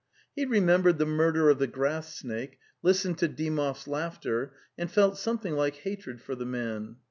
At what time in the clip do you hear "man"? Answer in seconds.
6.43-6.95